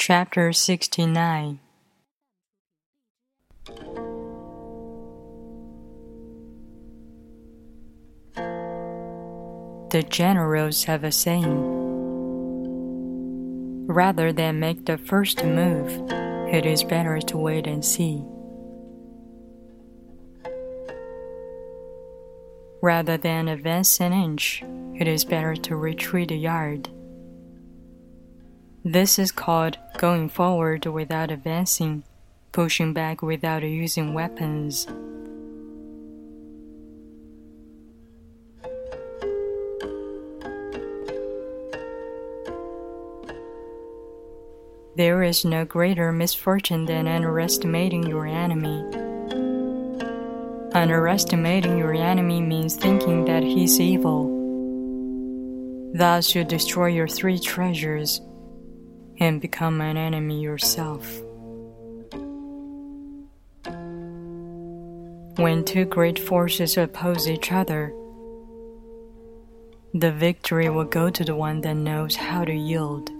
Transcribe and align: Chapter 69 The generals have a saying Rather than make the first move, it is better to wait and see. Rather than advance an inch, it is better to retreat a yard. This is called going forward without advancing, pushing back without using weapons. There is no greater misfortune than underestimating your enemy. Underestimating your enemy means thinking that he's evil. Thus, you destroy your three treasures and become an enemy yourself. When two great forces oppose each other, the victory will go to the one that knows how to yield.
Chapter 0.00 0.52
69 0.52 1.58
The 9.90 10.06
generals 10.08 10.84
have 10.84 11.02
a 11.02 11.10
saying 11.10 11.64
Rather 13.88 14.32
than 14.32 14.60
make 14.60 14.86
the 14.86 14.98
first 14.98 15.44
move, 15.44 15.90
it 16.48 16.64
is 16.64 16.84
better 16.84 17.18
to 17.18 17.36
wait 17.36 17.66
and 17.66 17.84
see. 17.84 18.22
Rather 22.80 23.16
than 23.16 23.48
advance 23.48 24.00
an 24.00 24.12
inch, 24.12 24.62
it 24.94 25.08
is 25.08 25.24
better 25.24 25.56
to 25.56 25.74
retreat 25.74 26.30
a 26.30 26.36
yard. 26.36 26.88
This 28.84 29.18
is 29.18 29.32
called 29.32 29.76
going 29.98 30.28
forward 30.28 30.86
without 30.86 31.32
advancing, 31.32 32.04
pushing 32.52 32.92
back 32.92 33.22
without 33.22 33.64
using 33.64 34.14
weapons. 34.14 34.86
There 44.94 45.24
is 45.24 45.44
no 45.44 45.64
greater 45.64 46.12
misfortune 46.12 46.84
than 46.86 47.08
underestimating 47.08 48.04
your 48.04 48.26
enemy. 48.26 48.84
Underestimating 50.72 51.78
your 51.78 51.94
enemy 51.94 52.40
means 52.40 52.76
thinking 52.76 53.24
that 53.24 53.42
he's 53.42 53.80
evil. 53.80 54.36
Thus, 55.94 56.34
you 56.34 56.44
destroy 56.44 56.88
your 56.88 57.08
three 57.08 57.40
treasures 57.40 58.20
and 59.20 59.40
become 59.40 59.80
an 59.80 59.96
enemy 59.96 60.40
yourself. 60.40 61.20
When 65.36 65.64
two 65.64 65.84
great 65.84 66.18
forces 66.18 66.76
oppose 66.76 67.28
each 67.28 67.52
other, 67.52 67.92
the 69.94 70.12
victory 70.12 70.68
will 70.68 70.84
go 70.84 71.10
to 71.10 71.24
the 71.24 71.34
one 71.34 71.60
that 71.62 71.74
knows 71.74 72.16
how 72.16 72.44
to 72.44 72.52
yield. 72.52 73.10